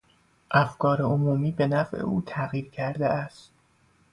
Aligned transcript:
افکار 0.51 1.01
عمومی 1.01 1.51
به 1.51 1.67
نفع 1.67 1.97
او 1.99 2.21
تغییر 2.25 2.69
کرده 2.69 3.07
است. 3.07 3.51